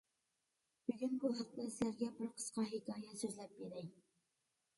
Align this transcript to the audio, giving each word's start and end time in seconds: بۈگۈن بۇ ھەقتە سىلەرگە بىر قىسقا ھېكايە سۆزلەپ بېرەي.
بۈگۈن 0.87 1.13
بۇ 1.23 1.31
ھەقتە 1.39 1.65
سىلەرگە 1.75 2.07
بىر 2.17 2.33
قىسقا 2.41 2.67
ھېكايە 2.73 3.15
سۆزلەپ 3.21 3.53
بېرەي. 3.61 3.87